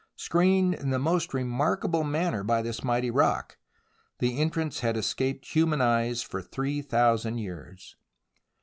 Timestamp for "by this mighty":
2.43-3.11